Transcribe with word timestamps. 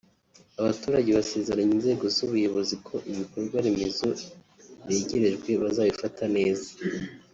Abaturage 0.59 1.09
basezeranya 1.17 1.73
inzego 1.77 2.05
z’ubuyobozi 2.15 2.75
ko 2.87 2.95
ibikorwa 3.11 3.57
remezo 3.65 4.07
begerejwe 4.87 5.49
bazabifata 5.63 6.23
neza 6.35 6.69